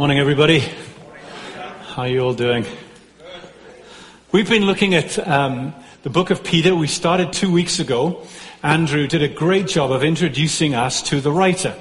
[0.00, 0.60] Morning, everybody.
[1.88, 2.64] How are you all doing?
[4.32, 6.74] We've been looking at um, the book of Peter.
[6.74, 8.26] We started two weeks ago.
[8.62, 11.74] Andrew did a great job of introducing us to the writer,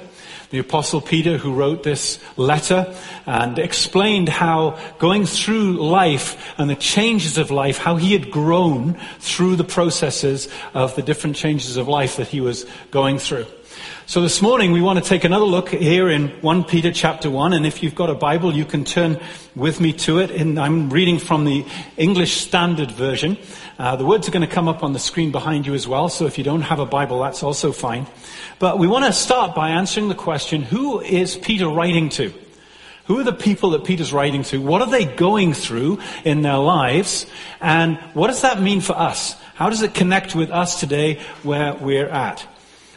[0.49, 2.93] the apostle Peter, who wrote this letter
[3.25, 8.95] and explained how going through life and the changes of life, how he had grown
[9.19, 13.45] through the processes of the different changes of life that he was going through.
[14.09, 17.53] So this morning we want to take another look here in 1 Peter chapter 1
[17.53, 19.19] and if you've got a Bible you can turn
[19.55, 21.63] with me to it and I'm reading from the
[21.95, 23.37] English Standard Version.
[23.77, 26.09] Uh, the words are going to come up on the screen behind you as well
[26.09, 28.07] so if you don't have a Bible that's also fine.
[28.57, 32.33] But we want to start by answering the question who is Peter writing to?
[33.05, 34.59] Who are the people that Peter's writing to?
[34.59, 37.27] What are they going through in their lives?
[37.61, 39.33] And what does that mean for us?
[39.53, 42.47] How does it connect with us today where we're at?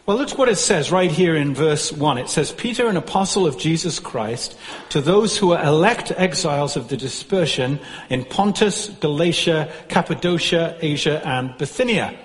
[0.05, 2.19] Well, look what it says right here in verse 1.
[2.19, 6.88] It says, Peter, an apostle of Jesus Christ, to those who are elect exiles of
[6.88, 7.79] the dispersion
[8.10, 12.18] in Pontus, Galatia, Cappadocia, Asia, and Bithynia.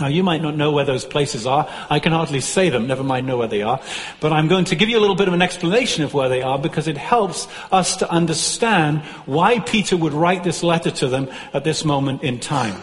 [0.00, 1.68] Now, you might not know where those places are.
[1.90, 3.78] I can hardly say them, never mind know where they are.
[4.20, 6.40] But I'm going to give you a little bit of an explanation of where they
[6.40, 11.28] are because it helps us to understand why Peter would write this letter to them
[11.52, 12.80] at this moment in time.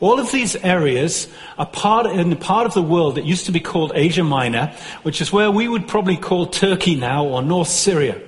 [0.00, 1.26] All of these areas
[1.58, 4.72] are part in the part of the world that used to be called Asia Minor,
[5.02, 8.20] which is where we would probably call Turkey now or North Syria.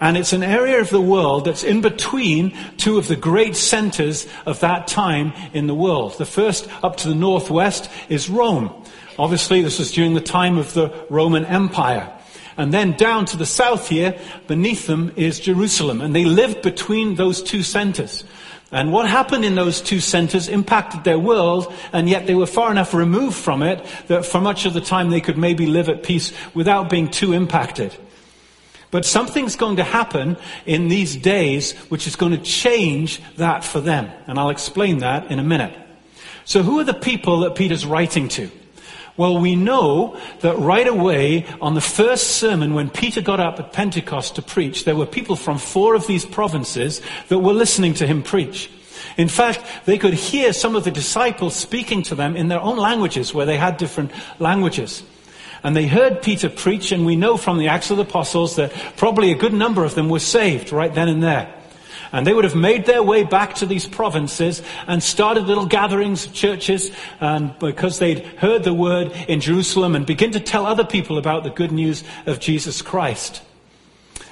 [0.00, 4.26] And it's an area of the world that's in between two of the great centers
[4.46, 6.16] of that time in the world.
[6.18, 8.72] The first up to the northwest is Rome.
[9.18, 12.10] Obviously, this was during the time of the Roman Empire.
[12.56, 16.00] And then down to the south here, beneath them is Jerusalem.
[16.00, 18.24] And they lived between those two centers.
[18.74, 22.72] And what happened in those two centers impacted their world, and yet they were far
[22.72, 26.02] enough removed from it that for much of the time they could maybe live at
[26.02, 27.94] peace without being too impacted.
[28.90, 30.36] But something's going to happen
[30.66, 34.10] in these days which is going to change that for them.
[34.26, 35.72] And I'll explain that in a minute.
[36.44, 38.50] So who are the people that Peter's writing to?
[39.16, 43.72] Well, we know that right away on the first sermon when Peter got up at
[43.72, 48.06] Pentecost to preach, there were people from four of these provinces that were listening to
[48.08, 48.70] him preach.
[49.16, 52.76] In fact, they could hear some of the disciples speaking to them in their own
[52.76, 54.10] languages where they had different
[54.40, 55.04] languages.
[55.62, 58.72] And they heard Peter preach, and we know from the Acts of the Apostles that
[58.96, 61.54] probably a good number of them were saved right then and there.
[62.14, 66.26] And they would have made their way back to these provinces and started little gatherings
[66.26, 70.84] of churches and because they'd heard the word in Jerusalem and begin to tell other
[70.84, 73.42] people about the good news of Jesus Christ.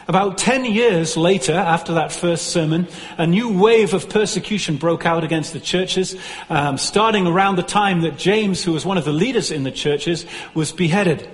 [0.07, 2.87] About 10 years later, after that first sermon,
[3.19, 6.15] a new wave of persecution broke out against the churches,
[6.51, 9.73] um, starting around the time that James, who was one of the leaders in the
[9.73, 11.29] churches, was beheaded,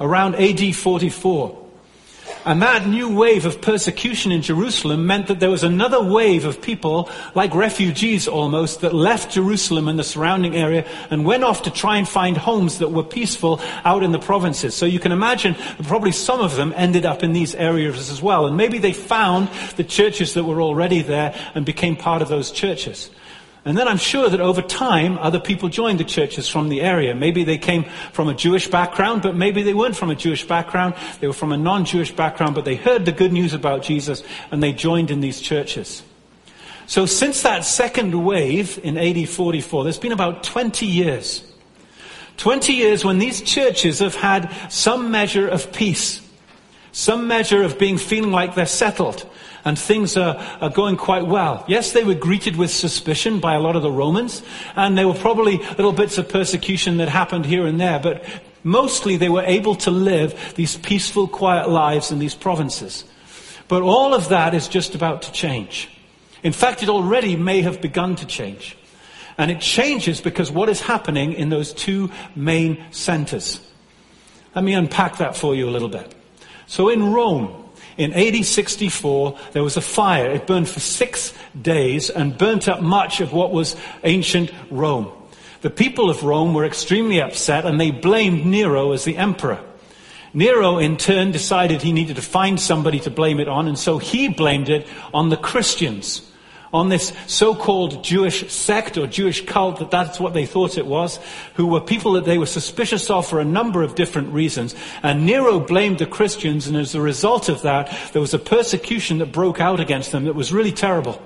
[0.00, 1.61] around AD 44.
[2.44, 6.60] And that new wave of persecution in Jerusalem meant that there was another wave of
[6.60, 11.70] people, like refugees almost, that left Jerusalem and the surrounding area and went off to
[11.70, 14.74] try and find homes that were peaceful out in the provinces.
[14.74, 18.20] So you can imagine that probably some of them ended up in these areas as
[18.20, 18.46] well.
[18.46, 22.50] And maybe they found the churches that were already there and became part of those
[22.50, 23.08] churches.
[23.64, 27.14] And then I'm sure that over time, other people joined the churches from the area.
[27.14, 30.94] Maybe they came from a Jewish background, but maybe they weren't from a Jewish background.
[31.20, 34.60] They were from a non-Jewish background, but they heard the good news about Jesus and
[34.60, 36.02] they joined in these churches.
[36.86, 41.44] So since that second wave in AD 44, there's been about 20 years.
[42.38, 46.20] 20 years when these churches have had some measure of peace.
[46.92, 49.26] Some measure of being feeling like they're settled
[49.64, 51.64] and things are, are going quite well.
[51.68, 54.42] Yes, they were greeted with suspicion by a lot of the Romans,
[54.76, 58.24] and there were probably little bits of persecution that happened here and there, but
[58.64, 63.04] mostly they were able to live these peaceful, quiet lives in these provinces.
[63.68, 65.88] But all of that is just about to change.
[66.42, 68.76] In fact, it already may have begun to change.
[69.38, 73.60] And it changes because what is happening in those two main centers.
[74.54, 76.14] Let me unpack that for you a little bit.
[76.72, 77.66] So in Rome,
[77.98, 80.30] in AD 64, there was a fire.
[80.30, 85.12] It burned for six days and burnt up much of what was ancient Rome.
[85.60, 89.62] The people of Rome were extremely upset and they blamed Nero as the emperor.
[90.32, 93.98] Nero, in turn, decided he needed to find somebody to blame it on, and so
[93.98, 96.26] he blamed it on the Christians
[96.72, 101.18] on this so-called Jewish sect or Jewish cult that that's what they thought it was,
[101.54, 104.74] who were people that they were suspicious of for a number of different reasons.
[105.02, 109.18] And Nero blamed the Christians, and as a result of that, there was a persecution
[109.18, 111.20] that broke out against them that was really terrible.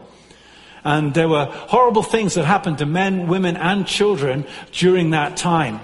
[0.85, 5.81] And there were horrible things that happened to men, women, and children during that time.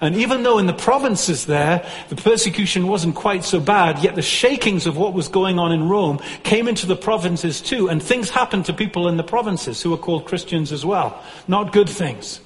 [0.00, 4.22] And even though in the provinces there, the persecution wasn't quite so bad, yet the
[4.22, 8.30] shakings of what was going on in Rome came into the provinces too, and things
[8.30, 11.20] happened to people in the provinces who were called Christians as well.
[11.48, 12.40] Not good things.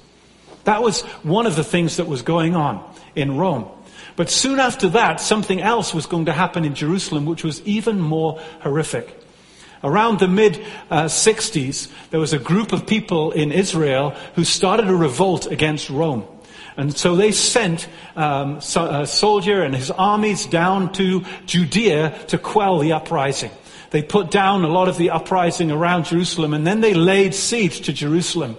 [0.63, 2.83] That was one of the things that was going on
[3.15, 3.69] in Rome.
[4.15, 7.99] But soon after that, something else was going to happen in Jerusalem, which was even
[7.99, 9.19] more horrific.
[9.83, 14.87] Around the mid uh, 60s, there was a group of people in Israel who started
[14.87, 16.25] a revolt against Rome.
[16.77, 22.79] And so they sent um, a soldier and his armies down to Judea to quell
[22.79, 23.51] the uprising.
[23.91, 27.81] They put down a lot of the uprising around Jerusalem and then they laid siege
[27.81, 28.57] to Jerusalem.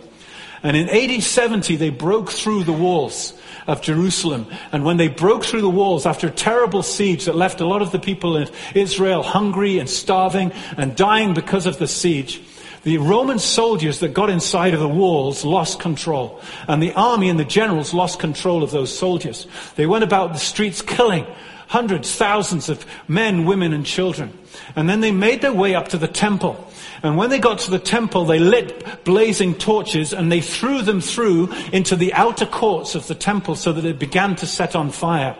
[0.62, 3.34] And in AD 70, they broke through the walls
[3.66, 4.46] of Jerusalem.
[4.72, 7.82] And when they broke through the walls after a terrible siege that left a lot
[7.82, 12.40] of the people in Israel hungry and starving and dying because of the siege,
[12.84, 16.40] the Roman soldiers that got inside of the walls lost control.
[16.68, 19.46] And the army and the generals lost control of those soldiers.
[19.76, 21.26] They went about the streets killing
[21.66, 24.38] hundreds, thousands of men, women, and children.
[24.76, 26.70] And then they made their way up to the temple.
[27.02, 31.00] And when they got to the temple, they lit blazing torches and they threw them
[31.00, 34.90] through into the outer courts of the temple so that it began to set on
[34.90, 35.36] fire.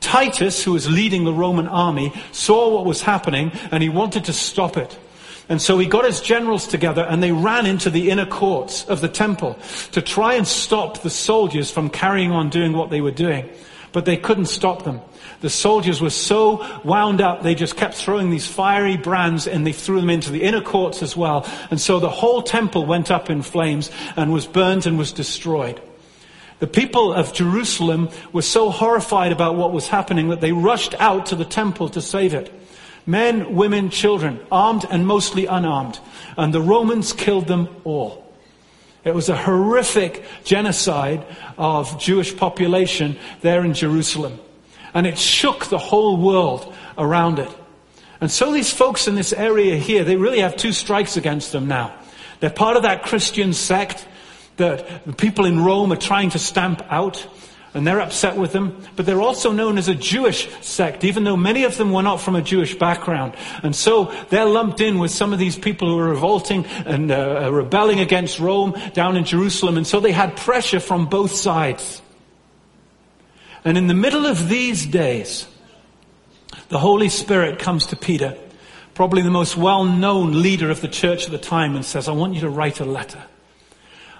[0.00, 4.32] Titus, who was leading the Roman army, saw what was happening and he wanted to
[4.32, 4.98] stop it.
[5.48, 9.00] And so he got his generals together and they ran into the inner courts of
[9.00, 9.58] the temple
[9.92, 13.48] to try and stop the soldiers from carrying on doing what they were doing.
[13.92, 15.00] But they couldn't stop them.
[15.40, 19.72] The soldiers were so wound up, they just kept throwing these fiery brands and they
[19.72, 21.46] threw them into the inner courts as well.
[21.70, 25.80] And so the whole temple went up in flames and was burnt and was destroyed.
[26.58, 31.26] The people of Jerusalem were so horrified about what was happening that they rushed out
[31.26, 32.52] to the temple to save it.
[33.06, 35.98] Men, women, children, armed and mostly unarmed.
[36.36, 38.26] And the Romans killed them all.
[39.04, 41.24] It was a horrific genocide
[41.56, 44.40] of Jewish population there in Jerusalem.
[44.92, 47.48] And it shook the whole world around it.
[48.20, 51.68] And so these folks in this area here, they really have two strikes against them
[51.68, 51.94] now.
[52.40, 54.06] They're part of that Christian sect
[54.56, 57.26] that the people in Rome are trying to stamp out
[57.76, 58.74] and they're upset with them.
[58.96, 62.22] But they're also known as a Jewish sect, even though many of them were not
[62.22, 63.34] from a Jewish background.
[63.62, 67.50] And so they're lumped in with some of these people who are revolting and uh,
[67.52, 69.76] rebelling against Rome down in Jerusalem.
[69.76, 72.00] And so they had pressure from both sides.
[73.62, 75.46] And in the middle of these days,
[76.70, 78.38] the Holy Spirit comes to Peter,
[78.94, 82.32] probably the most well-known leader of the church at the time, and says, I want
[82.32, 83.22] you to write a letter.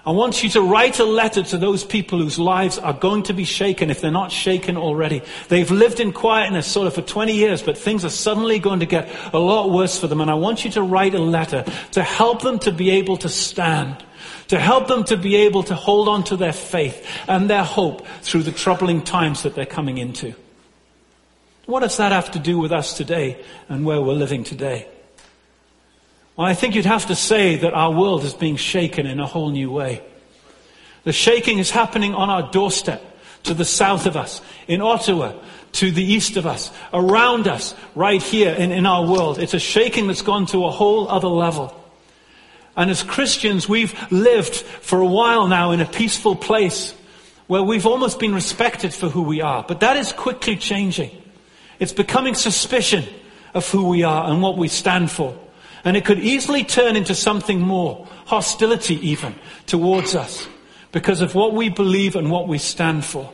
[0.07, 3.33] I want you to write a letter to those people whose lives are going to
[3.33, 5.21] be shaken if they're not shaken already.
[5.49, 8.85] They've lived in quietness sort of for 20 years, but things are suddenly going to
[8.85, 10.21] get a lot worse for them.
[10.21, 13.27] And I want you to write a letter to help them to be able to
[13.27, 14.01] stand,
[14.47, 18.07] to help them to be able to hold on to their faith and their hope
[18.21, 20.33] through the troubling times that they're coming into.
[21.65, 24.87] What does that have to do with us today and where we're living today?
[26.37, 29.25] Well, I think you'd have to say that our world is being shaken in a
[29.25, 30.03] whole new way.
[31.03, 33.03] The shaking is happening on our doorstep,
[33.43, 35.33] to the south of us, in Ottawa,
[35.73, 39.39] to the east of us, around us, right here in, in our world.
[39.39, 41.73] It's a shaking that's gone to a whole other level.
[42.75, 46.93] And as Christians, we've lived for a while now in a peaceful place
[47.47, 49.65] where we've almost been respected for who we are.
[49.67, 51.09] But that is quickly changing.
[51.79, 53.05] It's becoming suspicion
[53.55, 55.35] of who we are and what we stand for.
[55.87, 59.33] And it could easily turn into something more, hostility even,
[59.67, 60.45] towards us,
[60.91, 63.31] because of what we believe and what we stand for.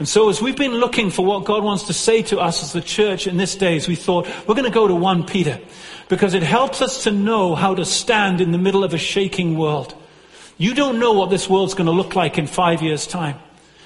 [0.00, 2.72] And so as we've been looking for what God wants to say to us as
[2.72, 5.60] the church in this days, we thought we're going to go to 1 Peter,
[6.08, 9.56] because it helps us to know how to stand in the middle of a shaking
[9.56, 9.94] world.
[10.58, 13.38] You don't know what this world's going to look like in five years' time.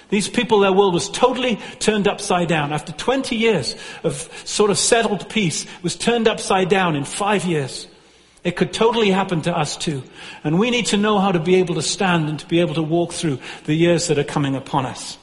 [0.08, 2.72] These people, their world was totally turned upside down.
[2.72, 7.86] After 20 years of sort of settled peace, was turned upside down in five years.
[8.46, 10.04] It could totally happen to us too.
[10.44, 12.74] And we need to know how to be able to stand and to be able
[12.74, 15.18] to walk through the years that are coming upon us.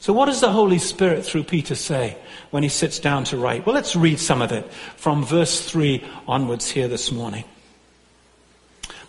[0.00, 2.18] So what does the Holy Spirit through Peter say
[2.50, 3.64] when he sits down to write?
[3.64, 7.44] Well, let's read some of it from verse 3 onwards here this morning.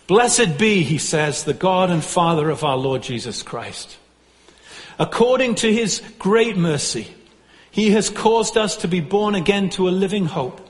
[0.06, 3.98] Blessed be, he says, the God and Father of our Lord Jesus Christ.
[5.00, 7.08] According to his great mercy,
[7.72, 10.69] he has caused us to be born again to a living hope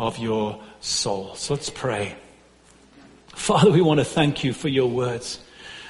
[0.00, 1.50] of your souls.
[1.50, 2.16] Let's pray.
[3.28, 5.38] Father, we want to thank you for your words.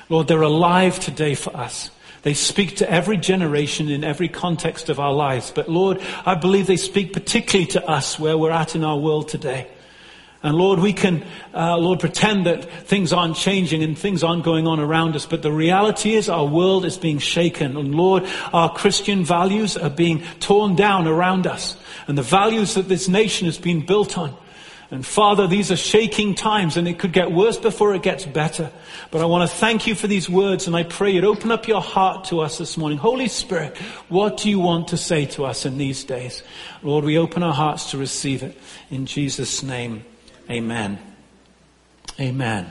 [0.09, 1.91] Lord, they're alive today for us.
[2.23, 5.53] They speak to every generation in every context of our lives.
[5.55, 9.29] But Lord, I believe they speak particularly to us where we're at in our world
[9.29, 9.69] today.
[10.43, 11.23] And Lord, we can,
[11.55, 15.43] uh, Lord, pretend that things aren't changing and things aren't going on around us, but
[15.43, 17.77] the reality is our world is being shaken.
[17.77, 21.77] And Lord, our Christian values are being torn down around us.
[22.07, 24.35] And the values that this nation has been built on.
[24.91, 28.73] And Father, these are shaking times and it could get worse before it gets better.
[29.13, 31.69] But I want to thank you for these words and I pray you'd open up
[31.69, 32.99] your heart to us this morning.
[32.99, 33.77] Holy Spirit,
[34.09, 36.43] what do you want to say to us in these days?
[36.83, 38.59] Lord, we open our hearts to receive it
[38.91, 40.05] in Jesus' name.
[40.51, 40.99] Amen.
[42.19, 42.71] Amen.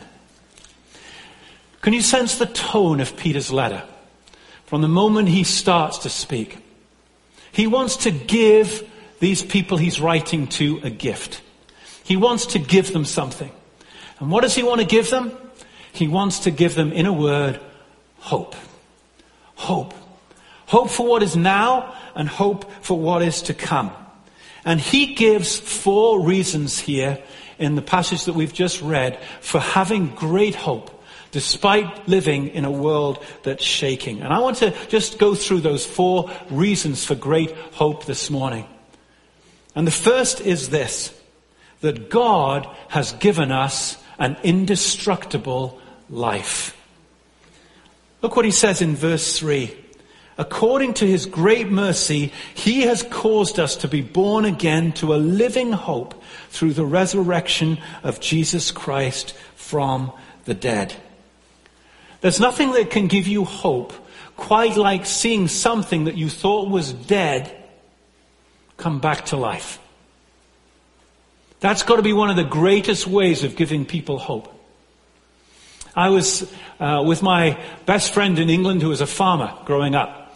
[1.81, 3.83] Can you sense the tone of Peter's letter
[4.65, 6.57] from the moment he starts to speak?
[7.53, 8.88] He wants to give
[9.19, 11.41] these people he's writing to a gift.
[12.03, 13.51] He wants to give them something.
[14.19, 15.31] And what does he want to give them?
[15.93, 17.59] He wants to give them, in a word,
[18.17, 18.55] hope.
[19.55, 19.93] Hope.
[20.65, 23.91] Hope for what is now and hope for what is to come.
[24.65, 27.19] And he gives four reasons here
[27.59, 30.95] in the passage that we've just read for having great hope
[31.31, 34.21] despite living in a world that's shaking.
[34.21, 38.65] And I want to just go through those four reasons for great hope this morning.
[39.75, 41.13] And the first is this,
[41.81, 46.75] that God has given us an indestructible life.
[48.21, 49.75] Look what he says in verse 3
[50.39, 55.17] according to his great mercy, he has caused us to be born again to a
[55.17, 60.13] living hope through the resurrection of Jesus Christ from
[60.46, 60.96] the dead.
[62.22, 63.93] There's nothing that can give you hope
[64.38, 67.53] quite like seeing something that you thought was dead
[68.77, 69.77] come back to life.
[71.60, 74.55] That's got to be one of the greatest ways of giving people hope.
[75.93, 80.28] I was uh, with my best friend in England who was a farmer growing up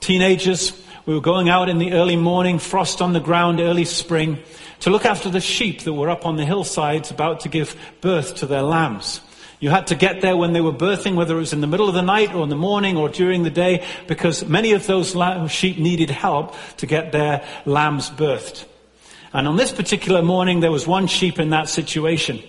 [0.00, 0.72] teenagers,
[1.06, 4.38] we were going out in the early morning, frost on the ground, early spring,
[4.80, 8.36] to look after the sheep that were up on the hillsides about to give birth
[8.36, 9.20] to their lambs.
[9.60, 11.88] You had to get there when they were birthing, whether it was in the middle
[11.88, 15.16] of the night or in the morning or during the day, because many of those
[15.50, 18.66] sheep needed help to get their lambs birthed.
[19.32, 22.40] And on this particular morning, there was one sheep in that situation.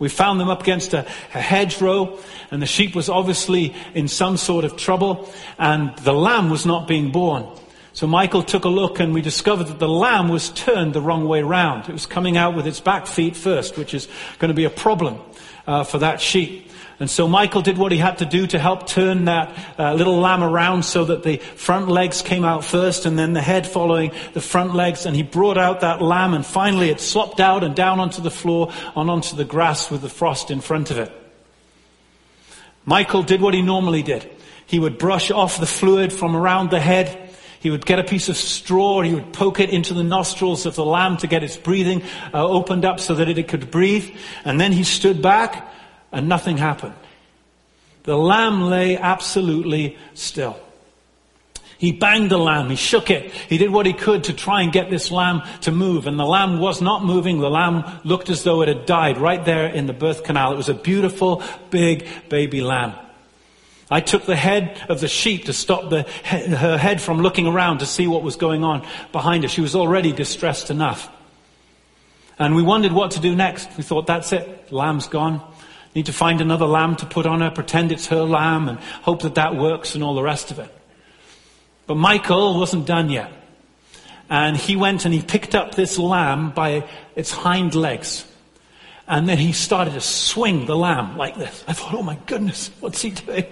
[0.00, 2.18] We found them up against a, a hedgerow,
[2.50, 6.88] and the sheep was obviously in some sort of trouble, and the lamb was not
[6.88, 7.46] being born.
[7.92, 11.26] So Michael took a look and we discovered that the lamb was turned the wrong
[11.26, 11.88] way round.
[11.88, 14.70] It was coming out with its back feet first, which is going to be a
[14.70, 15.18] problem
[15.66, 16.70] uh, for that sheep.
[17.00, 20.18] And so Michael did what he had to do to help turn that uh, little
[20.18, 24.12] lamb around so that the front legs came out first and then the head following
[24.34, 25.06] the front legs.
[25.06, 28.30] And he brought out that lamb and finally it slopped out and down onto the
[28.30, 31.10] floor and onto the grass with the frost in front of it.
[32.84, 34.30] Michael did what he normally did.
[34.66, 37.30] He would brush off the fluid from around the head.
[37.60, 40.74] He would get a piece of straw, he would poke it into the nostrils of
[40.74, 42.02] the lamb to get its breathing
[42.34, 44.14] uh, opened up so that it could breathe.
[44.44, 45.66] And then he stood back
[46.12, 46.94] and nothing happened.
[48.04, 50.58] The lamb lay absolutely still.
[51.78, 54.70] He banged the lamb, he shook it, he did what he could to try and
[54.70, 57.40] get this lamb to move, and the lamb was not moving.
[57.40, 60.52] The lamb looked as though it had died right there in the birth canal.
[60.52, 62.92] It was a beautiful, big baby lamb.
[63.90, 67.78] I took the head of the sheep to stop the, her head from looking around
[67.78, 69.48] to see what was going on behind her.
[69.48, 71.10] She was already distressed enough.
[72.38, 73.68] And we wondered what to do next.
[73.76, 74.70] We thought, that's it.
[74.70, 75.42] Lamb's gone.
[75.94, 79.22] Need to find another lamb to put on her, pretend it's her lamb, and hope
[79.22, 80.72] that that works and all the rest of it.
[81.86, 83.32] But Michael wasn't done yet.
[84.28, 88.24] And he went and he picked up this lamb by its hind legs.
[89.10, 91.64] And then he started to swing the lamb like this.
[91.66, 93.44] I thought, oh my goodness, what's he doing?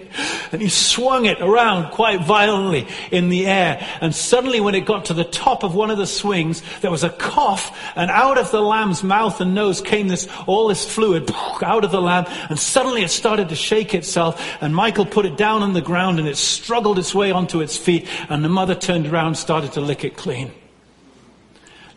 [0.53, 3.85] And he swung it around quite violently in the air.
[3.99, 7.03] And suddenly when it got to the top of one of the swings, there was
[7.03, 11.29] a cough and out of the lamb's mouth and nose came this, all this fluid
[11.61, 12.25] out of the lamb.
[12.49, 14.41] And suddenly it started to shake itself.
[14.61, 17.75] And Michael put it down on the ground and it struggled its way onto its
[17.75, 18.07] feet.
[18.29, 20.53] And the mother turned around started to lick it clean.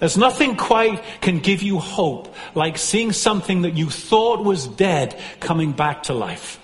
[0.02, 5.16] There's nothing quite can give you hope like seeing something that you thought was dead
[5.38, 6.58] coming back to life.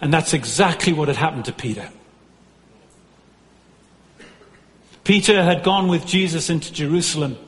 [0.00, 1.88] And that's exactly what had happened to Peter.
[5.04, 7.38] Peter had gone with Jesus into Jerusalem,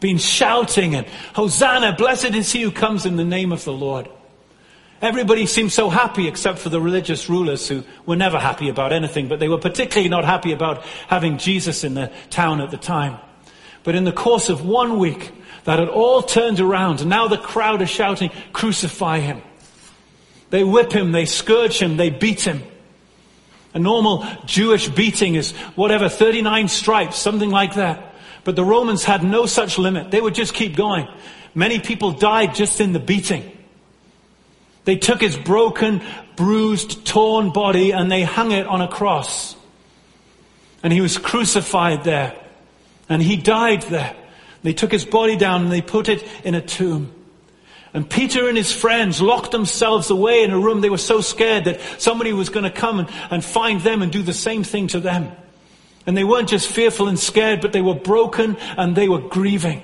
[0.00, 1.06] been shouting and
[1.36, 4.08] Hosanna, blessed is he who comes in the name of the Lord.
[5.00, 9.28] Everybody seemed so happy except for the religious rulers who were never happy about anything,
[9.28, 13.20] but they were particularly not happy about having Jesus in the town at the time.
[13.84, 15.32] But in the course of one week,
[15.64, 19.42] that had all turned around, and now the crowd are shouting, Crucify him.
[20.50, 22.62] They whip him, they scourge him, they beat him.
[23.72, 28.14] A normal Jewish beating is whatever, 39 stripes, something like that.
[28.44, 30.10] But the Romans had no such limit.
[30.10, 31.08] They would just keep going.
[31.54, 33.50] Many people died just in the beating.
[34.84, 36.02] They took his broken,
[36.36, 39.56] bruised, torn body and they hung it on a cross.
[40.82, 42.36] And he was crucified there.
[43.08, 44.14] And he died there.
[44.62, 47.12] They took his body down and they put it in a tomb.
[47.92, 50.80] And Peter and his friends locked themselves away in a room.
[50.80, 54.10] They were so scared that somebody was going to come and, and find them and
[54.10, 55.30] do the same thing to them.
[56.06, 59.82] And they weren't just fearful and scared, but they were broken and they were grieving.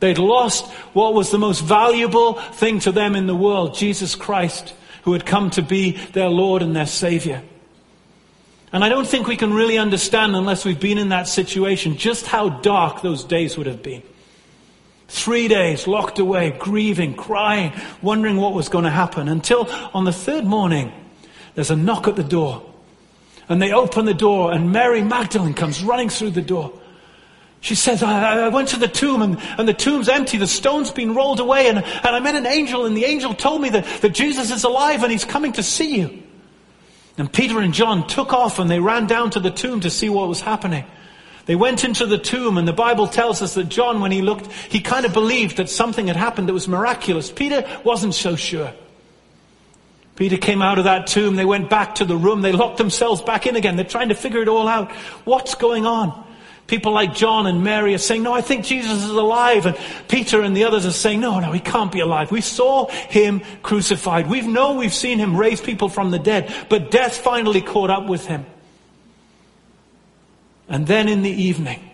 [0.00, 4.74] They'd lost what was the most valuable thing to them in the world, Jesus Christ,
[5.02, 7.42] who had come to be their Lord and their Savior.
[8.74, 12.26] And I don't think we can really understand unless we've been in that situation just
[12.26, 14.02] how dark those days would have been.
[15.06, 20.12] Three days locked away, grieving, crying, wondering what was going to happen until on the
[20.12, 20.92] third morning,
[21.54, 22.68] there's a knock at the door.
[23.48, 26.72] And they open the door and Mary Magdalene comes running through the door.
[27.60, 30.36] She says, I, I went to the tomb and, and, the tomb's empty.
[30.36, 33.62] The stone's been rolled away and, and I met an angel and the angel told
[33.62, 36.23] me that, that Jesus is alive and he's coming to see you.
[37.16, 40.08] And Peter and John took off and they ran down to the tomb to see
[40.08, 40.84] what was happening.
[41.46, 44.50] They went into the tomb and the Bible tells us that John, when he looked,
[44.50, 47.30] he kind of believed that something had happened that was miraculous.
[47.30, 48.72] Peter wasn't so sure.
[50.16, 51.36] Peter came out of that tomb.
[51.36, 52.40] They went back to the room.
[52.40, 53.76] They locked themselves back in again.
[53.76, 54.92] They're trying to figure it all out.
[55.24, 56.24] What's going on?
[56.66, 59.66] People like John and Mary are saying, no, I think Jesus is alive.
[59.66, 59.76] And
[60.08, 62.30] Peter and the others are saying, no, no, he can't be alive.
[62.30, 64.28] We saw him crucified.
[64.28, 68.06] We know we've seen him raise people from the dead, but death finally caught up
[68.06, 68.46] with him.
[70.66, 71.90] And then in the evening,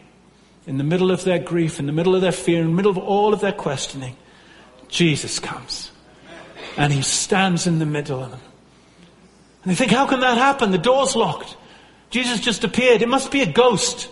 [0.69, 2.93] in the middle of their grief, in the middle of their fear, in the middle
[2.93, 4.17] of all of their questioning,
[4.89, 5.91] Jesus comes.
[6.77, 8.41] And he stands in the middle of them.
[9.65, 10.71] And they think, how can that happen?
[10.71, 11.57] The door's locked.
[12.11, 13.03] Jesus just appeared.
[13.03, 14.09] It must be a ghost.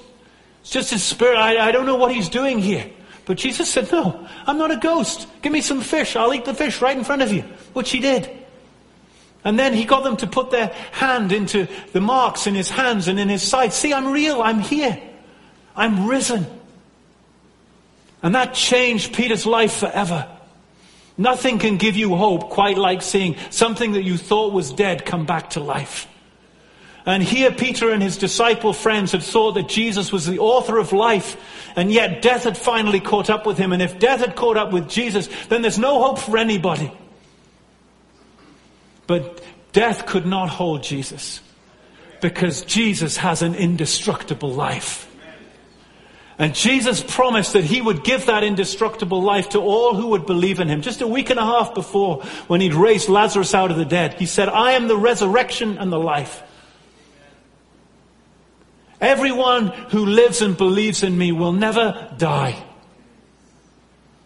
[0.61, 1.37] It's just his spirit.
[1.37, 2.91] I, I don't know what he's doing here.
[3.25, 5.27] But Jesus said, No, I'm not a ghost.
[5.43, 6.17] Give me some fish.
[6.17, 7.43] I'll eat the fish right in front of you.
[7.73, 8.31] Which he did.
[9.45, 13.09] And then he got them to put their hand into the marks in his hands
[13.09, 13.73] and in his side.
[13.73, 14.43] See, I'm real.
[14.43, 15.01] I'm here.
[15.77, 16.47] I'm risen.
[18.23, 20.29] And that changed Peter's life forever.
[21.17, 25.27] Nothing can give you hope quite like seeing something that you thought was dead come
[25.27, 26.07] back to life.
[27.09, 30.93] And here Peter and his disciple friends had thought that Jesus was the author of
[30.93, 31.39] life,
[31.75, 33.73] and yet death had finally caught up with him.
[33.73, 36.93] And if death had caught up with Jesus, then there's no hope for anybody.
[39.07, 39.43] But
[39.73, 41.41] death could not hold Jesus
[42.21, 45.11] because Jesus has an indestructible life.
[46.39, 50.61] And Jesus promised that he would give that indestructible life to all who would believe
[50.61, 50.83] in him.
[50.83, 54.13] Just a week and a half before, when he'd raised Lazarus out of the dead,
[54.13, 56.43] he said, I am the resurrection and the life.
[59.01, 62.63] Everyone who lives and believes in me will never die.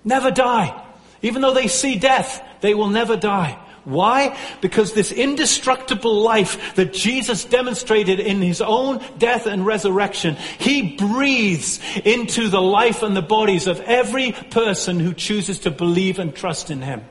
[0.05, 0.83] Never die.
[1.21, 3.59] Even though they see death, they will never die.
[3.85, 4.39] Why?
[4.61, 11.81] Because this indestructible life that Jesus demonstrated in his own death and resurrection, he breathes
[12.05, 16.71] into the life and the bodies of every person who chooses to believe and trust
[16.71, 17.03] in him.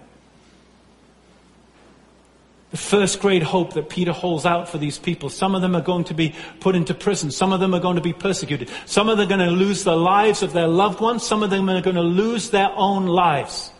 [2.72, 5.30] The first great hope that Peter holds out for these people.
[5.30, 7.30] Some of them are going to be put into prison.
[7.30, 8.70] Some of them are going to be persecuted.
[8.86, 11.26] Some of them are going to lose the lives of their loved ones.
[11.26, 13.72] Some of them are going to lose their own lives.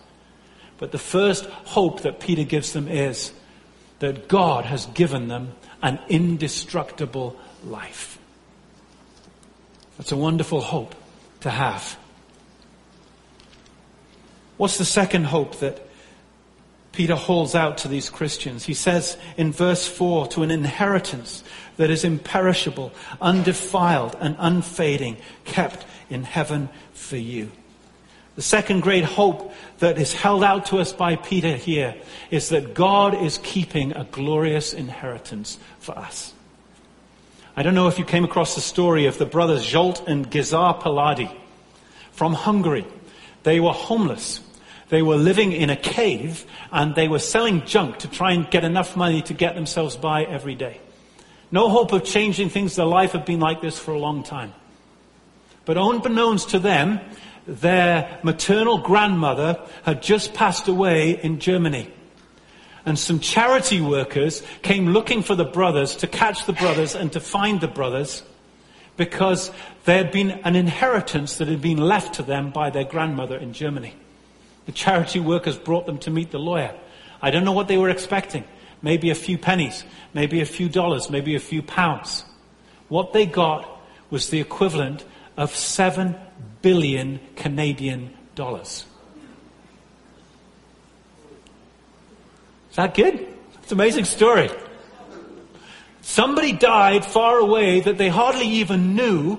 [0.78, 3.32] But the first hope that Peter gives them is
[4.00, 8.18] that God has given them an indestructible life.
[9.98, 10.96] That's a wonderful hope
[11.42, 11.98] to have.
[14.58, 15.88] What's the second hope that
[16.92, 18.66] Peter holds out to these Christians?
[18.66, 21.44] He says in verse 4 to an inheritance
[21.78, 27.52] that is imperishable, undefiled, and unfading, kept in heaven for you.
[28.36, 31.96] The second great hope that is held out to us by Peter here
[32.30, 36.34] is that God is keeping a glorious inheritance for us.
[37.56, 40.80] I don't know if you came across the story of the brothers Zsolt and Geza
[40.82, 41.30] Peladi
[42.14, 42.86] from Hungary.
[43.44, 44.40] They were homeless.
[44.92, 48.66] They were living in a cave and they were selling junk to try and get
[48.66, 50.82] enough money to get themselves by every day.
[51.50, 52.76] No hope of changing things.
[52.76, 54.54] Their life had been like this for a long time.
[55.64, 57.00] But unbeknownst to them,
[57.48, 61.90] their maternal grandmother had just passed away in Germany.
[62.86, 67.22] And some charity workers came looking for the brothers to catch the brothers and to
[67.22, 68.24] find the brothers
[68.98, 69.52] because
[69.86, 73.54] there had been an inheritance that had been left to them by their grandmother in
[73.54, 73.96] Germany.
[74.72, 76.74] The charity workers brought them to meet the lawyer.
[77.22, 78.46] I don't know what they were expecting.
[78.82, 82.24] Maybe a few pennies, maybe a few dollars, maybe a few pounds.
[82.88, 83.68] What they got
[84.10, 85.04] was the equivalent
[85.36, 86.16] of seven
[86.62, 88.86] billion Canadian dollars.
[92.70, 93.28] Is that good?
[93.64, 94.50] It's an amazing story.
[96.02, 99.38] Somebody died far away that they hardly even knew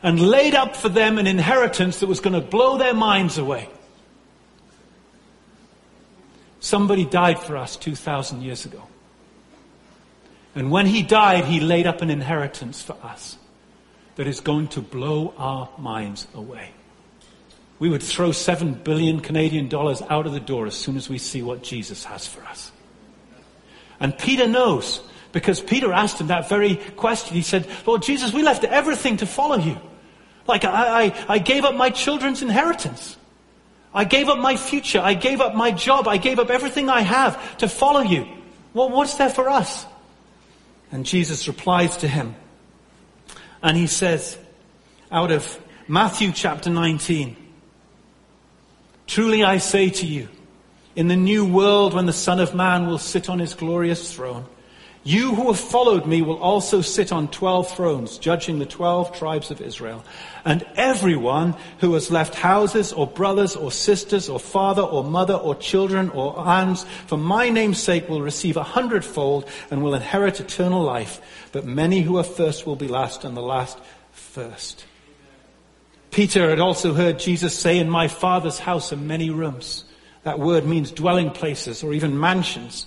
[0.00, 3.68] and laid up for them an inheritance that was going to blow their minds away.
[6.64, 8.82] Somebody died for us 2,000 years ago.
[10.54, 13.36] And when he died, he laid up an inheritance for us
[14.16, 16.70] that is going to blow our minds away.
[17.78, 21.18] We would throw seven billion Canadian dollars out of the door as soon as we
[21.18, 22.72] see what Jesus has for us.
[24.00, 27.36] And Peter knows, because Peter asked him that very question.
[27.36, 29.78] He said, Lord Jesus, we left everything to follow you.
[30.48, 33.18] Like I, I, I gave up my children's inheritance.
[33.94, 35.00] I gave up my future.
[35.00, 36.08] I gave up my job.
[36.08, 38.26] I gave up everything I have to follow you.
[38.72, 39.86] Well, what's there for us?
[40.90, 42.34] And Jesus replies to him,
[43.62, 44.38] and he says,
[45.10, 47.36] out of Matthew chapter 19,
[49.06, 50.28] Truly I say to you,
[50.96, 54.46] in the new world when the Son of Man will sit on his glorious throne,
[55.04, 59.50] you who have followed me will also sit on twelve thrones, judging the twelve tribes
[59.50, 60.02] of Israel.
[60.46, 65.54] And everyone who has left houses or brothers or sisters or father or mother or
[65.54, 70.82] children or lands for my name's sake will receive a hundredfold and will inherit eternal
[70.82, 71.20] life.
[71.52, 73.78] But many who are first will be last and the last
[74.12, 74.86] first.
[76.10, 79.84] Peter had also heard Jesus say, in my father's house are many rooms.
[80.22, 82.86] That word means dwelling places or even mansions.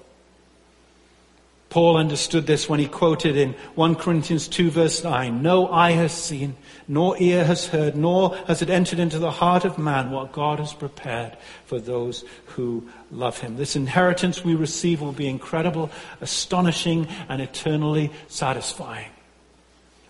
[1.71, 6.11] Paul understood this when he quoted in 1 Corinthians 2 verse 9, No eye has
[6.11, 10.33] seen, nor ear has heard, nor has it entered into the heart of man what
[10.33, 13.55] God has prepared for those who love him.
[13.55, 19.09] This inheritance we receive will be incredible, astonishing, and eternally satisfying.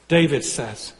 [0.08, 0.94] David says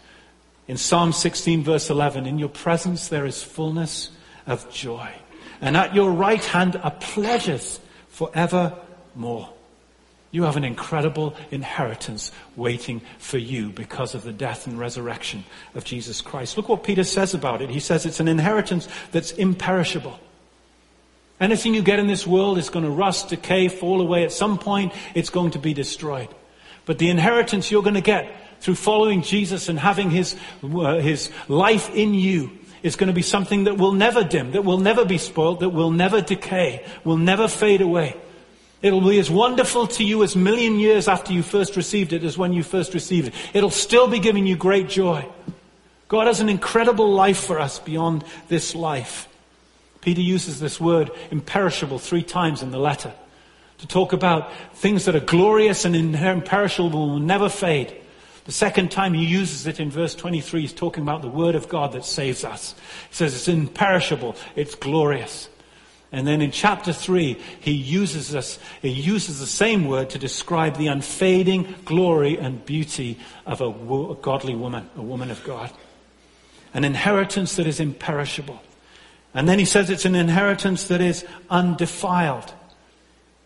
[0.68, 4.12] in Psalm 16 verse 11, In your presence there is fullness
[4.46, 5.10] of joy,
[5.60, 9.50] and at your right hand are pleasures forevermore.
[10.32, 15.44] You have an incredible inheritance waiting for you because of the death and resurrection
[15.76, 16.56] of Jesus Christ.
[16.56, 17.70] Look what Peter says about it.
[17.70, 20.18] He says it's an inheritance that's imperishable.
[21.42, 24.24] Anything you get in this world is going to rust, decay, fall away.
[24.24, 26.30] At some point, it's going to be destroyed.
[26.86, 31.30] But the inheritance you're going to get through following Jesus and having his, uh, his
[31.50, 32.52] life in you
[32.84, 35.70] is going to be something that will never dim, that will never be spoiled, that
[35.70, 38.16] will never decay, will never fade away.
[38.82, 42.38] It'll be as wonderful to you as million years after you first received it as
[42.38, 43.34] when you first received it.
[43.54, 45.28] It'll still be giving you great joy.
[46.08, 49.28] God has an incredible life for us beyond this life.
[50.02, 53.14] Peter uses this word imperishable three times in the letter
[53.78, 57.96] to talk about things that are glorious and imperishable will never fade.
[58.46, 61.70] The second time he uses it in verse 23, he's talking about the word of
[61.70, 62.76] God that saves us.
[63.10, 65.50] He says it's imperishable, it's glorious.
[66.12, 70.76] And then in chapter 3, he uses, us, he uses the same word to describe
[70.76, 75.72] the unfading glory and beauty of a, wo- a godly woman, a woman of God.
[76.74, 78.62] An inheritance that is imperishable.
[79.34, 82.54] And then he says it's an inheritance that is undefiled.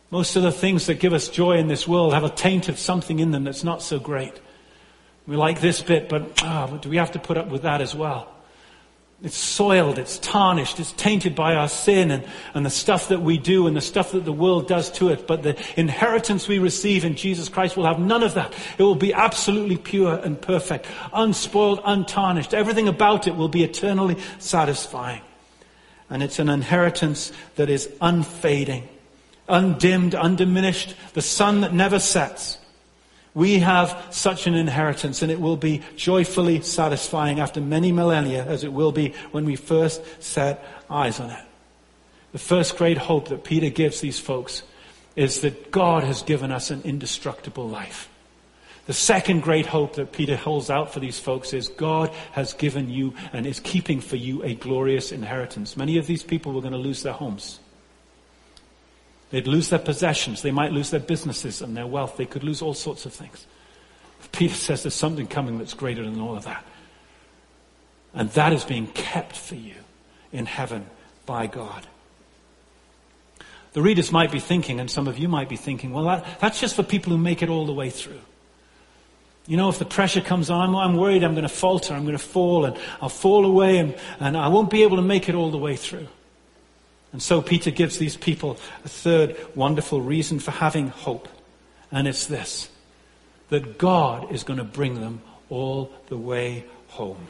[0.09, 2.79] Most of the things that give us joy in this world have a taint of
[2.79, 4.33] something in them that's not so great.
[5.27, 7.95] We like this bit, but oh, do we have to put up with that as
[7.95, 8.34] well?
[9.23, 12.23] It's soiled, it's tarnished, it's tainted by our sin and,
[12.53, 15.25] and the stuff that we do and the stuff that the world does to it.
[15.25, 18.53] But the inheritance we receive in Jesus Christ will have none of that.
[18.77, 22.53] It will be absolutely pure and perfect, unspoiled, untarnished.
[22.53, 25.21] Everything about it will be eternally satisfying.
[26.09, 28.87] And it's an inheritance that is unfading,
[29.47, 32.59] undimmed, undiminished, the sun that never sets.
[33.35, 38.63] We have such an inheritance and it will be joyfully satisfying after many millennia as
[38.63, 41.43] it will be when we first set eyes on it.
[42.31, 44.63] The first great hope that Peter gives these folks
[45.17, 48.09] is that God has given us an indestructible life.
[48.85, 52.89] The second great hope that Peter holds out for these folks is God has given
[52.89, 55.75] you and is keeping for you a glorious inheritance.
[55.75, 57.59] Many of these people were going to lose their homes.
[59.31, 60.41] They'd lose their possessions.
[60.41, 62.17] They might lose their businesses and their wealth.
[62.17, 63.45] They could lose all sorts of things.
[64.31, 66.63] Peter says there's something coming that's greater than all of that.
[68.13, 69.75] And that is being kept for you
[70.31, 70.85] in heaven
[71.25, 71.85] by God.
[73.73, 76.61] The readers might be thinking, and some of you might be thinking, well, that, that's
[76.61, 78.21] just for people who make it all the way through.
[79.47, 82.17] You know, if the pressure comes on, I'm worried I'm going to falter, I'm going
[82.17, 85.35] to fall, and I'll fall away, and, and I won't be able to make it
[85.35, 86.07] all the way through.
[87.11, 91.27] And so Peter gives these people a third wonderful reason for having hope.
[91.91, 92.69] And it's this
[93.49, 97.27] that God is going to bring them all the way home.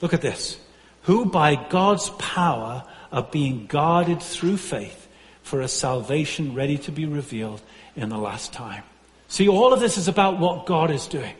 [0.00, 0.58] Look at this.
[1.02, 5.08] Who by God's power are being guarded through faith
[5.42, 7.62] for a salvation ready to be revealed
[7.96, 8.82] in the last time.
[9.28, 11.34] See, all of this is about what God is doing.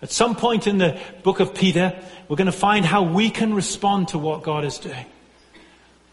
[0.00, 3.52] At some point in the book of Peter, we're going to find how we can
[3.52, 5.06] respond to what God is doing.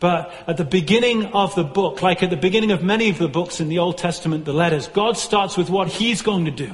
[0.06, 3.28] But at the beginning of the book, like at the beginning of many of the
[3.28, 6.74] books in the Old Testament, the letters, God starts with what He's going to do.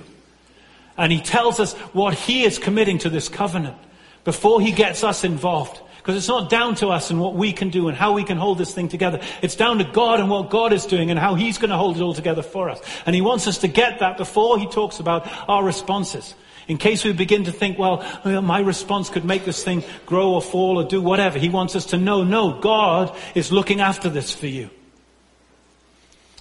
[0.98, 3.78] And He tells us what He is committing to this covenant
[4.26, 5.80] before He gets us involved.
[5.96, 8.36] Because it's not down to us and what we can do and how we can
[8.36, 9.22] hold this thing together.
[9.42, 11.96] It's down to God and what God is doing and how He's going to hold
[11.96, 12.82] it all together for us.
[13.06, 16.36] And He wants us to get that before He talks about our responses.
[16.68, 20.34] In case we begin to think, well, uh, my response could make this thing grow
[20.34, 21.40] or fall or do whatever.
[21.40, 24.70] He wants us to know, no, God is looking after this for you.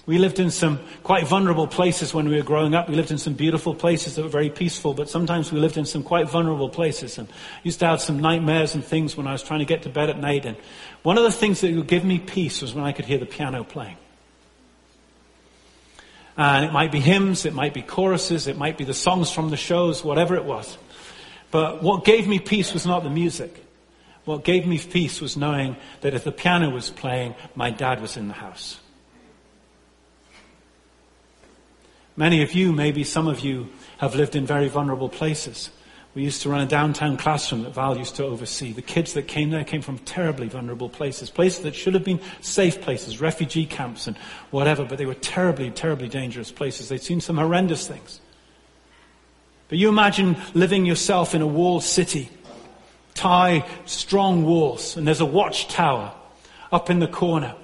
[0.07, 2.89] We lived in some quite vulnerable places when we were growing up.
[2.89, 5.85] We lived in some beautiful places that were very peaceful, but sometimes we lived in
[5.85, 7.27] some quite vulnerable places and
[7.63, 10.09] used to have some nightmares and things when I was trying to get to bed
[10.09, 10.45] at night.
[10.45, 10.57] And
[11.03, 13.27] one of the things that would give me peace was when I could hear the
[13.27, 13.97] piano playing.
[16.41, 19.29] Uh, and it might be hymns, it might be choruses, it might be the songs
[19.29, 20.75] from the shows, whatever it was.
[21.51, 23.63] But what gave me peace was not the music.
[24.25, 28.17] What gave me peace was knowing that if the piano was playing, my dad was
[28.17, 28.79] in the house.
[32.17, 35.69] Many of you, maybe some of you, have lived in very vulnerable places.
[36.13, 38.73] We used to run a downtown classroom that Val used to oversee.
[38.73, 42.19] The kids that came there came from terribly vulnerable places, places that should have been
[42.41, 44.17] safe places, refugee camps and
[44.49, 46.89] whatever, but they were terribly, terribly dangerous places.
[46.89, 48.19] They'd seen some horrendous things.
[49.69, 52.29] But you imagine living yourself in a walled city,
[53.13, 56.13] tie strong walls, and there's a watchtower
[56.73, 57.55] up in the corner,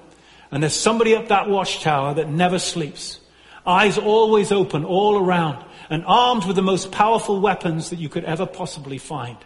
[0.50, 3.20] and there's somebody up that watchtower that never sleeps,
[3.66, 8.24] eyes always open all around and armed with the most powerful weapons that you could
[8.24, 9.36] ever possibly find.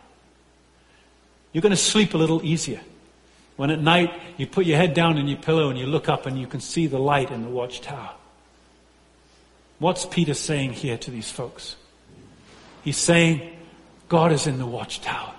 [1.53, 2.81] You're going to sleep a little easier.
[3.57, 6.27] When at night you put your head down in your pillow and you look up
[6.27, 8.11] and you can see the light in the watchtower.
[9.79, 11.77] What's Peter saying here to these folks?
[12.83, 13.57] He's saying,
[14.09, 15.35] God is in the watchtower.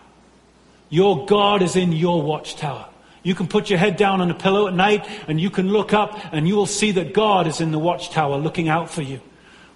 [0.90, 2.88] Your God is in your watchtower.
[3.24, 5.94] You can put your head down on a pillow at night and you can look
[5.94, 9.22] up and you will see that God is in the watchtower looking out for you.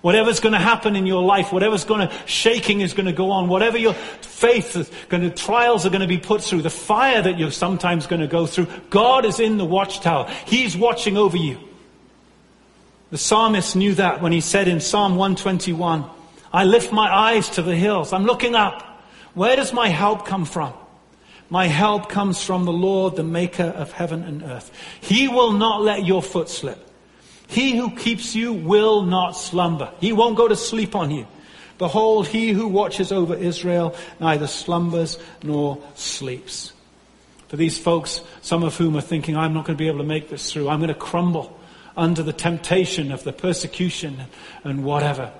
[0.01, 3.31] Whatever's going to happen in your life, whatever's going to, shaking is going to go
[3.31, 6.69] on, whatever your faith is going to, trials are going to be put through, the
[6.69, 10.29] fire that you're sometimes going to go through, God is in the watchtower.
[10.45, 11.57] He's watching over you.
[13.09, 16.05] The psalmist knew that when he said in Psalm 121,
[16.53, 18.13] I lift my eyes to the hills.
[18.13, 18.83] I'm looking up.
[19.33, 20.73] Where does my help come from?
[21.49, 24.71] My help comes from the Lord, the maker of heaven and earth.
[25.01, 26.83] He will not let your foot slip.
[27.47, 29.91] He who keeps you will not slumber.
[30.01, 31.25] He won't go to sleep on you.
[31.77, 36.73] Behold, he who watches over Israel neither slumbers nor sleeps.
[37.47, 40.03] For these folks, some of whom are thinking, I'm not going to be able to
[40.03, 40.67] make this through.
[40.67, 41.57] I'm going to crumble
[41.95, 44.23] under the temptation of the persecution
[44.65, 45.31] and whatever.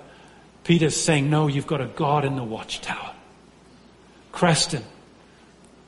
[0.64, 3.14] Peter's saying, no, you've got a God in the watchtower.
[4.32, 4.84] Creston,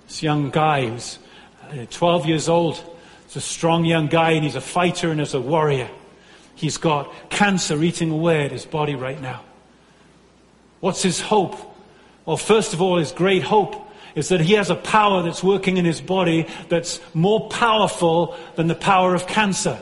[0.09, 1.19] this young guy who's
[1.69, 2.83] uh, 12 years old,
[3.27, 5.87] he's a strong young guy and he's a fighter and he's a warrior.
[6.55, 9.43] He's got cancer eating away at his body right now.
[10.79, 11.55] What's his hope?
[12.25, 15.77] Well, first of all, his great hope is that he has a power that's working
[15.77, 19.79] in his body that's more powerful than the power of cancer.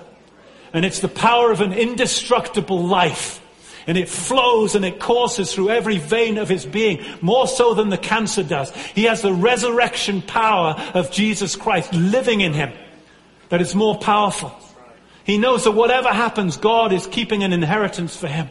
[0.73, 3.39] And it's the power of an indestructible life.
[3.87, 7.89] And it flows and it courses through every vein of his being, more so than
[7.89, 8.75] the cancer does.
[8.75, 12.73] He has the resurrection power of Jesus Christ living in him
[13.49, 14.53] that is more powerful.
[15.23, 18.49] He knows that whatever happens, God is keeping an inheritance for him.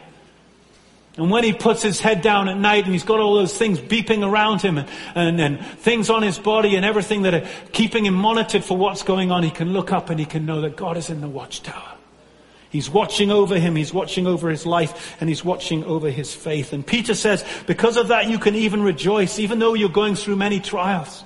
[1.17, 3.79] And when he puts his head down at night and he's got all those things
[3.79, 8.05] beeping around him and, and, and, things on his body and everything that are keeping
[8.05, 10.75] him monitored for what's going on, he can look up and he can know that
[10.75, 11.96] God is in the watchtower.
[12.69, 16.73] He's watching over him, he's watching over his life, and he's watching over his faith.
[16.73, 20.35] And Peter says, because of that you can even rejoice, even though you're going through
[20.35, 21.23] many trials.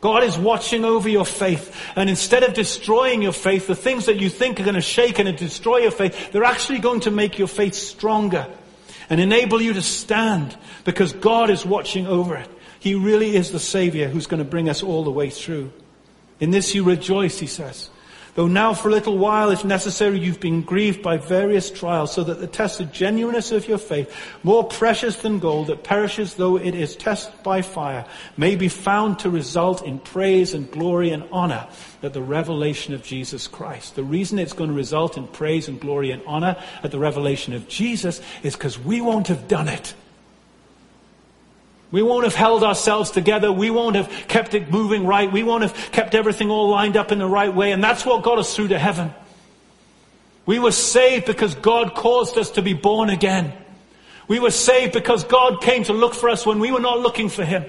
[0.00, 1.76] God is watching over your faith.
[1.94, 5.18] And instead of destroying your faith, the things that you think are going to shake
[5.18, 8.46] and destroy your faith, they're actually going to make your faith stronger
[9.10, 12.48] and enable you to stand because God is watching over it.
[12.78, 15.70] He really is the Savior who's going to bring us all the way through.
[16.38, 17.90] In this you rejoice, he says.
[18.34, 22.22] Though now for a little while, if necessary, you've been grieved by various trials, so
[22.24, 26.74] that the tested genuineness of your faith, more precious than gold that perishes though it
[26.74, 28.04] is tested by fire,
[28.36, 31.66] may be found to result in praise and glory and honor
[32.02, 33.96] at the revelation of Jesus Christ.
[33.96, 37.52] The reason it's going to result in praise and glory and honor at the revelation
[37.52, 39.94] of Jesus is because we won't have done it.
[41.92, 43.50] We won't have held ourselves together.
[43.50, 45.30] We won't have kept it moving right.
[45.30, 47.72] We won't have kept everything all lined up in the right way.
[47.72, 49.12] And that's what got us through to heaven.
[50.46, 53.52] We were saved because God caused us to be born again.
[54.28, 57.28] We were saved because God came to look for us when we were not looking
[57.28, 57.64] for Him.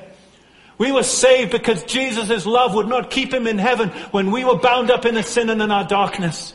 [0.77, 4.57] We were saved because Jesus' love would not keep Him in heaven when we were
[4.57, 6.53] bound up in a sin and in our darkness.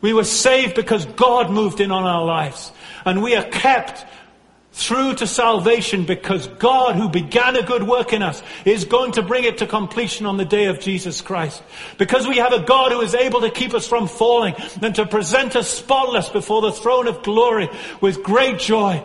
[0.00, 2.72] We were saved because God moved in on our lives.
[3.04, 4.06] And we are kept
[4.80, 9.22] through to salvation because God who began a good work in us is going to
[9.22, 11.62] bring it to completion on the day of Jesus Christ.
[11.98, 15.06] Because we have a God who is able to keep us from falling and to
[15.06, 17.68] present us spotless before the throne of glory
[18.00, 19.04] with great joy.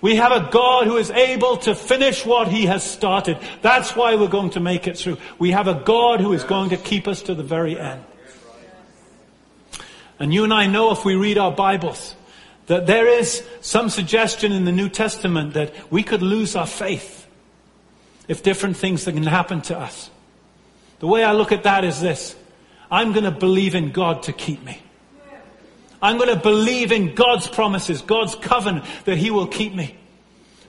[0.00, 3.38] We have a God who is able to finish what he has started.
[3.62, 5.18] That's why we're going to make it through.
[5.38, 8.04] We have a God who is going to keep us to the very end.
[10.18, 12.16] And you and I know if we read our Bibles,
[12.72, 17.26] that there is some suggestion in the New Testament that we could lose our faith
[18.28, 20.08] if different things can happen to us.
[21.00, 22.34] The way I look at that is this.
[22.90, 24.80] I'm going to believe in God to keep me.
[26.00, 29.94] I'm going to believe in God's promises, God's covenant that He will keep me.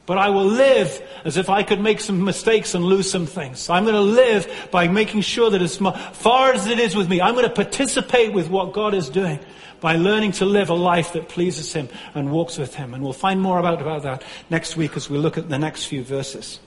[0.05, 3.69] But I will live as if I could make some mistakes and lose some things.
[3.69, 7.21] I'm going to live by making sure that as far as it is with me,
[7.21, 9.39] I'm going to participate with what God is doing
[9.83, 12.93] by learning to live a life that pleases Him and walks with Him.
[12.93, 15.87] And we'll find more about, about that next week as we look at the next
[15.87, 16.61] few verses.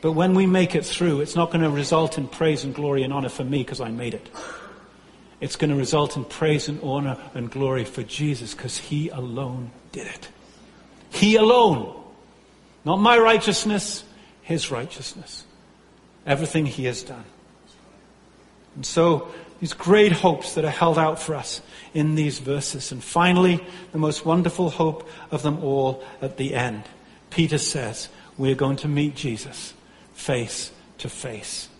[0.00, 3.04] But when we make it through, it's not going to result in praise and glory
[3.04, 4.28] and honor for me because I made it.
[5.40, 9.70] It's going to result in praise and honor and glory for Jesus because He alone
[9.92, 10.28] did it.
[11.10, 11.94] He alone.
[12.84, 14.02] Not my righteousness,
[14.42, 15.44] His righteousness.
[16.26, 17.24] Everything He has done.
[18.74, 19.32] And so,
[19.64, 21.62] these great hopes that are held out for us
[21.94, 22.92] in these verses.
[22.92, 26.82] And finally, the most wonderful hope of them all at the end.
[27.30, 29.72] Peter says, we're going to meet Jesus
[30.12, 31.70] face to face.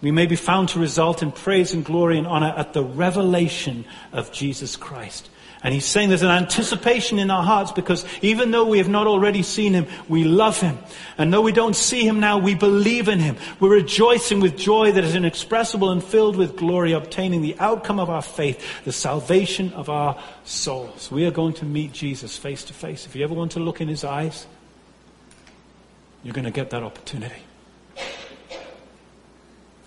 [0.00, 3.84] We may be found to result in praise and glory and honor at the revelation
[4.12, 5.28] of Jesus Christ.
[5.66, 9.08] And he's saying there's an anticipation in our hearts because even though we have not
[9.08, 10.78] already seen him, we love him.
[11.18, 13.36] And though we don't see him now, we believe in him.
[13.58, 18.08] We're rejoicing with joy that is inexpressible and filled with glory, obtaining the outcome of
[18.08, 21.10] our faith, the salvation of our souls.
[21.10, 23.04] We are going to meet Jesus face to face.
[23.04, 24.46] If you ever want to look in his eyes,
[26.22, 27.42] you're going to get that opportunity.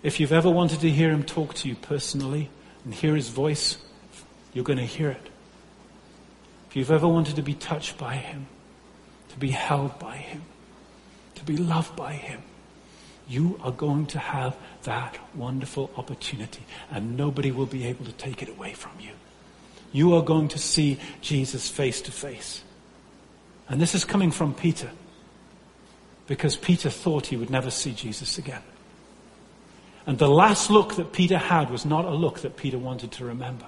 [0.03, 2.49] If you've ever wanted to hear him talk to you personally
[2.83, 3.77] and hear his voice,
[4.53, 5.29] you're going to hear it.
[6.69, 8.45] If you've ever wanted to be touched by Him,
[9.29, 10.43] to be held by Him,
[11.35, 12.43] to be loved by Him,
[13.27, 18.41] you are going to have that wonderful opportunity and nobody will be able to take
[18.41, 19.11] it away from you.
[19.91, 22.63] You are going to see Jesus face to face.
[23.67, 24.91] And this is coming from Peter
[26.27, 28.61] because Peter thought he would never see Jesus again.
[30.05, 33.25] And the last look that Peter had was not a look that Peter wanted to
[33.25, 33.65] remember.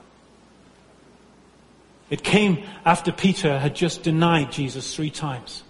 [2.12, 5.63] It came after Peter had just denied Jesus three times.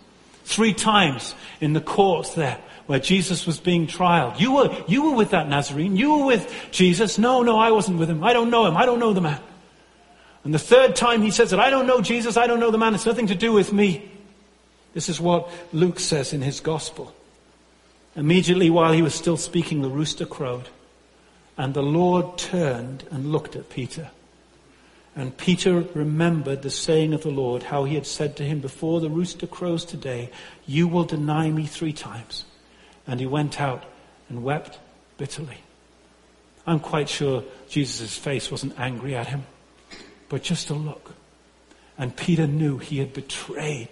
[0.44, 4.40] Three times in the court there where Jesus was being trialed.
[4.40, 5.96] You were, you were with that Nazarene.
[5.96, 7.20] You were with Jesus.
[7.20, 8.24] No, no, I wasn't with him.
[8.24, 8.76] I don't know him.
[8.76, 9.40] I don't know the man.
[10.44, 12.36] And the third time he says that I don't know Jesus.
[12.36, 12.96] I don't know the man.
[12.96, 14.12] It's nothing to do with me.
[14.94, 17.14] This is what Luke says in his gospel.
[18.16, 20.68] Immediately while he was still speaking, the rooster crowed.
[21.56, 24.10] And the Lord turned and looked at Peter.
[25.16, 29.02] And Peter remembered the saying of the Lord, how he had said to him, Before
[29.02, 30.30] the rooster crows today,
[30.66, 32.46] you will deny me three times.
[33.06, 33.84] And he went out
[34.30, 34.80] and wept
[35.18, 35.58] bitterly.
[36.66, 39.44] I'm quite sure Jesus' face wasn't angry at him,
[40.30, 41.14] but just a look.
[41.98, 43.90] And Peter knew he had betrayed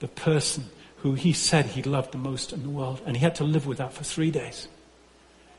[0.00, 0.66] the person
[0.98, 3.00] who he said he loved the most in the world.
[3.06, 4.68] And he had to live with that for three days.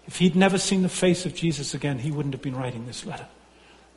[0.05, 3.05] If he'd never seen the face of Jesus again, he wouldn't have been writing this
[3.05, 3.27] letter.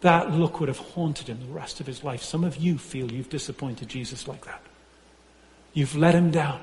[0.07, 2.23] That look would have haunted him the rest of his life.
[2.23, 4.63] Some of you feel you've disappointed Jesus like that.
[5.75, 6.61] You've let him down.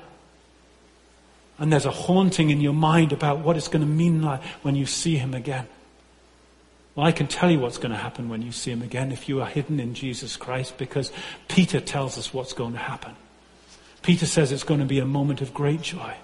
[1.58, 4.76] And there's a haunting in your mind about what it's going to mean like when
[4.76, 5.66] you see him again.
[6.94, 9.28] Well, I can tell you what's going to happen when you see him again if
[9.28, 11.12] you are hidden in Jesus Christ because
[11.46, 13.14] Peter tells us what's going to happen.
[14.00, 16.14] Peter says it's going to be a moment of great joy,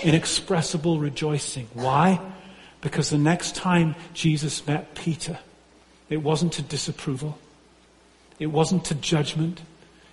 [0.00, 1.66] inexpressible rejoicing.
[1.74, 2.20] Why?
[2.80, 5.40] Because the next time Jesus met Peter,
[6.12, 7.38] it wasn't to disapproval.
[8.38, 9.60] It wasn't to judgment.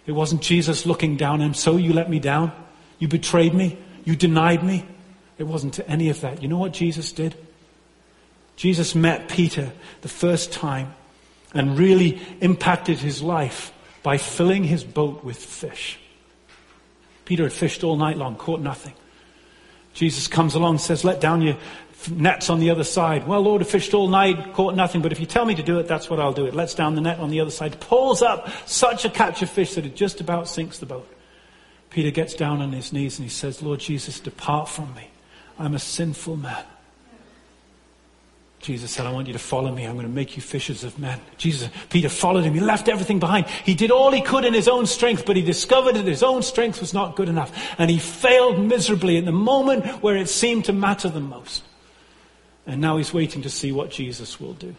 [0.06, 2.52] It wasn't Jesus looking down him, so you let me down.
[3.00, 3.78] You betrayed me.
[4.06, 4.86] You denied me.
[5.38, 6.41] It wasn't to any of that.
[6.41, 7.36] You know what Jesus did?
[8.56, 9.72] Jesus met Peter
[10.02, 10.93] the first time
[11.54, 13.74] and really impacted his life
[14.04, 16.00] by filling his boat with fish.
[17.26, 18.93] Peter had fished all night long, caught nothing.
[19.93, 21.58] Jesus comes along and says, Let down your
[22.08, 23.28] nets on the other side.
[23.28, 25.80] Well, Lord, I fished all night, caught nothing, but if you tell me to do
[25.80, 26.45] it, that's what I'll do.
[26.45, 29.50] It lets down the net on the other side, pulls up such a catch of
[29.50, 31.08] fish that it just about sinks the boat.
[31.89, 35.10] Peter gets down on his knees and he says, Lord Jesus, depart from me.
[35.58, 36.64] I'm a sinful man.
[38.60, 39.86] Jesus said, I want you to follow me.
[39.86, 41.20] I'm going to make you fishers of men.
[41.38, 42.54] Jesus, Peter followed him.
[42.54, 43.47] He left everything behind.
[43.47, 46.43] He did all he could in his own strength, but he discovered that his own
[46.43, 47.52] strength was not good enough.
[47.78, 51.64] And he failed miserably in the moment where it seemed to matter the most.
[52.70, 54.76] And now he's waiting to see what Jesus will do.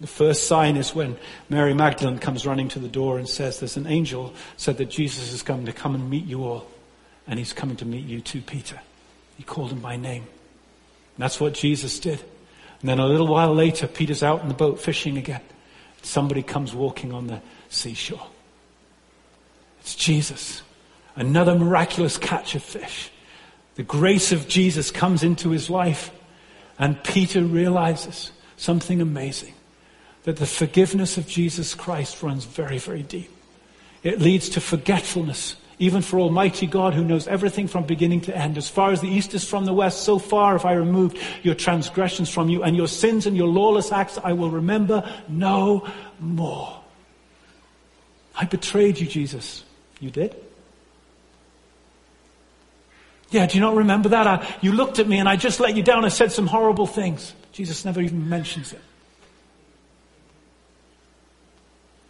[0.00, 1.16] The first sign is when
[1.48, 5.32] Mary Magdalene comes running to the door and says, There's an angel said that Jesus
[5.32, 6.66] is coming to come and meet you all.
[7.28, 8.80] And he's coming to meet you too, Peter.
[9.36, 10.24] He called him by name.
[10.24, 12.20] And that's what Jesus did.
[12.80, 15.42] And then a little while later, Peter's out in the boat fishing again.
[16.02, 18.26] Somebody comes walking on the seashore.
[19.82, 20.62] It's Jesus.
[21.14, 23.12] Another miraculous catch of fish.
[23.76, 26.10] The grace of Jesus comes into his life.
[26.78, 29.54] And Peter realizes something amazing.
[30.24, 33.30] That the forgiveness of Jesus Christ runs very, very deep.
[34.02, 38.58] It leads to forgetfulness even for Almighty God who knows everything from beginning to end.
[38.58, 41.54] As far as the east is from the west, so far have I removed your
[41.54, 45.86] transgressions from you, and your sins and your lawless acts I will remember no
[46.18, 46.80] more.
[48.34, 49.64] I betrayed you, Jesus.
[50.00, 50.34] You did?
[53.30, 54.26] Yeah, do you not remember that?
[54.26, 56.04] I, you looked at me and I just let you down.
[56.04, 57.34] I said some horrible things.
[57.52, 58.80] Jesus never even mentions it.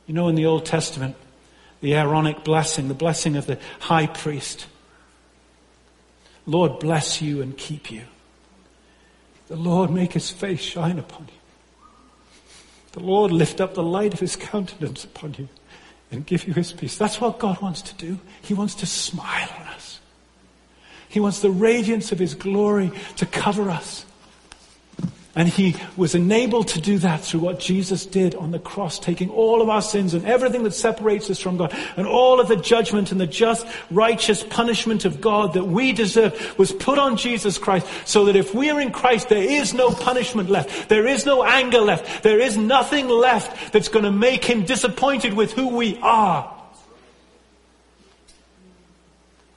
[0.07, 1.17] You know, in the Old Testament,
[1.81, 4.67] the Aaronic blessing, the blessing of the high priest.
[6.47, 8.03] Lord bless you and keep you.
[9.49, 11.35] The Lord make his face shine upon you.
[12.93, 15.49] The Lord lift up the light of his countenance upon you
[16.11, 16.97] and give you his peace.
[16.97, 18.19] That's what God wants to do.
[18.41, 20.01] He wants to smile on us.
[21.09, 24.05] He wants the radiance of his glory to cover us.
[25.39, 29.31] And he was enabled to do that through what Jesus did on the cross, taking
[29.31, 32.57] all of our sins and everything that separates us from God and all of the
[32.57, 37.57] judgment and the just, righteous punishment of God that we deserve was put on Jesus
[37.57, 40.89] Christ so that if we are in Christ, there is no punishment left.
[40.89, 42.25] There is no anger left.
[42.25, 46.58] There is nothing left that's going to make him disappointed with who we are.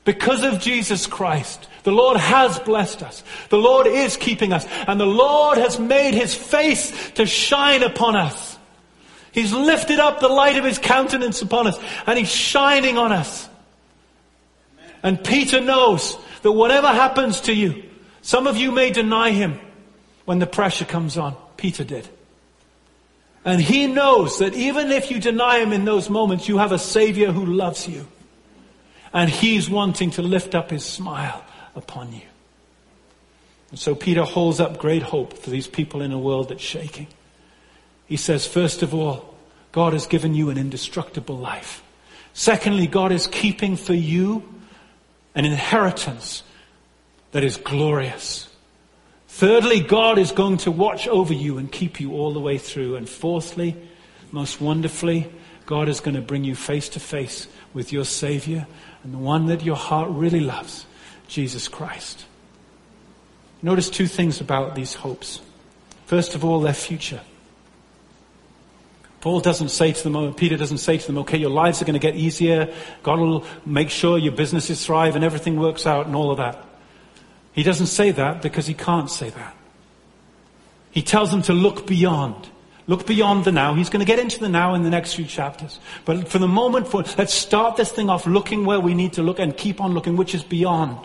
[0.04, 3.24] Because of Jesus Christ, the Lord has blessed us.
[3.50, 4.66] The Lord is keeping us.
[4.88, 8.58] And the Lord has made his face to shine upon us.
[9.32, 13.48] He's lifted up the light of his countenance upon us and he's shining on us.
[15.04, 17.84] And Peter knows that whatever happens to you,
[18.22, 19.60] some of you may deny him
[20.26, 21.36] when the pressure comes on.
[21.58, 22.08] Peter did.
[23.44, 26.80] And he knows that even if you deny him in those moments, you have a
[26.80, 28.06] savior who loves you.
[29.14, 31.44] And he's wanting to lift up his smile
[31.76, 32.22] upon you.
[33.72, 37.08] And so Peter holds up great hope for these people in a world that's shaking.
[38.08, 39.34] He says, first of all,
[39.72, 41.82] God has given you an indestructible life.
[42.34, 44.44] Secondly, God is keeping for you
[45.36, 46.44] an inheritance
[47.32, 48.50] that is glorious.
[49.30, 52.98] Thirdly, God is going to watch over you and keep you all the way through.
[52.98, 53.78] And fourthly,
[54.32, 55.32] most wonderfully,
[55.72, 58.68] God is going to bring you face to face with your Savior
[59.06, 60.86] and the one that your heart really loves,
[61.30, 62.26] Jesus Christ.
[63.62, 65.40] Notice two things about these hopes.
[66.08, 67.22] First of all, they're future.
[69.22, 71.94] Paul doesn't say to them, Peter doesn't say to them, okay, your lives are going
[71.94, 72.68] to get easier.
[73.02, 76.66] God will make sure your businesses thrive and everything works out and all of that.
[77.54, 79.56] He doesn't say that because he can't say that.
[80.92, 82.50] He tells them to look beyond.
[82.92, 83.74] Look beyond the now.
[83.74, 85.80] He's going to get into the now in the next few chapters.
[86.04, 89.24] But for the moment, for, let's start this thing off looking where we need to
[89.24, 90.98] look and keep on looking, which is beyond.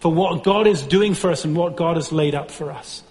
[0.00, 3.02] For what God is doing for us and what God has laid up for us.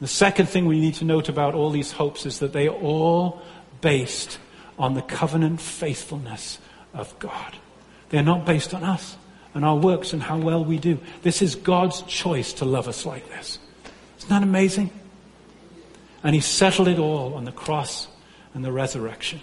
[0.00, 2.74] The second thing we need to note about all these hopes is that they are
[2.74, 3.40] all
[3.80, 4.40] based
[4.76, 6.58] on the covenant faithfulness
[6.92, 7.56] of God.
[8.08, 9.16] They're not based on us
[9.54, 10.98] and our works and how well we do.
[11.22, 13.60] This is God's choice to love us like this.
[14.18, 14.90] Isn't that amazing?
[16.22, 18.08] And He settled it all on the cross
[18.54, 19.40] and the resurrection.